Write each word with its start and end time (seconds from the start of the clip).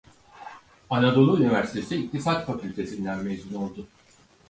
Anadolu 0.89 1.41
Üniversitesi 1.41 1.95
İktisat 1.95 2.45
Fakültesi'nden 2.45 3.23
mezun 3.23 3.53
oldu. 3.55 3.87